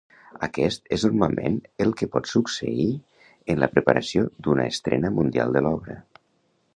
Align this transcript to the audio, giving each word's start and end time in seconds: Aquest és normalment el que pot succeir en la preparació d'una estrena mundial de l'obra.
Aquest 0.45 0.87
és 0.95 1.03
normalment 1.07 1.59
el 1.85 1.91
que 1.99 2.07
pot 2.15 2.31
succeir 2.31 2.87
en 3.55 3.61
la 3.65 3.69
preparació 3.75 4.25
d'una 4.47 4.69
estrena 4.75 5.13
mundial 5.19 5.55
de 5.59 5.67
l'obra. 5.67 5.99